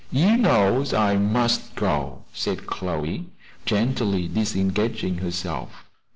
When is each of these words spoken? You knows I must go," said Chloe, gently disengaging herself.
You 0.11 0.35
knows 0.35 0.95
I 0.95 1.15
must 1.17 1.75
go," 1.75 2.23
said 2.33 2.65
Chloe, 2.65 3.27
gently 3.67 4.27
disengaging 4.27 5.19
herself. 5.19 5.85